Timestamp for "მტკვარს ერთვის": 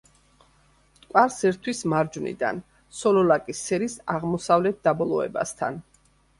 1.01-1.81